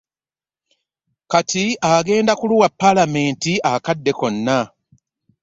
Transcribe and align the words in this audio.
Kati 1.31 1.65
agenda 1.93 2.33
kuluwa 2.39 2.67
palamenti 2.79 3.53
akadde 3.73 4.11
konna. 4.19 4.57